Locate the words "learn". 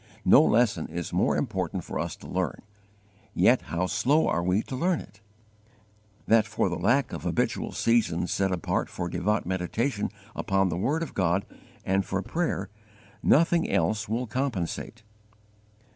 2.27-2.63, 4.75-4.99